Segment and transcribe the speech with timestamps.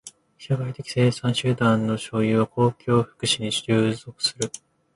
[0.39, 4.49] 社会的生産手段の所有は公共の福祉に従属する。